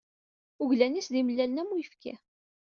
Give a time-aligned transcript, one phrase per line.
[0.63, 2.13] Uglan-is d imellalen am uyefki.